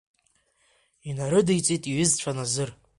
Инарыдиҵеит 1.09 1.83
иҩызцәа 1.91 2.31
Назыр. 2.37 2.69